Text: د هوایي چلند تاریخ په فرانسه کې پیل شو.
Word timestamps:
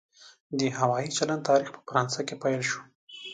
د 0.59 0.61
هوایي 0.77 1.09
چلند 1.17 1.45
تاریخ 1.49 1.69
په 1.73 1.79
فرانسه 1.87 2.21
کې 2.27 2.35
پیل 2.43 2.61
شو. 2.69 2.81